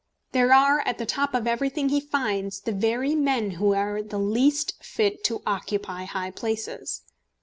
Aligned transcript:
There 0.31 0.49
at 0.51 0.97
the 0.97 1.05
top 1.05 1.35
of 1.35 1.45
everything 1.45 1.89
he 1.89 1.99
finds 2.01 2.61
the 2.61 2.71
very 2.71 3.13
men 3.13 3.51
who 3.51 3.75
are 3.75 4.01
the 4.01 4.17
least 4.17 4.83
fit 4.83 5.23
to 5.25 5.43
occupy 5.45 6.05
high 6.05 6.31
places. 6.31 7.03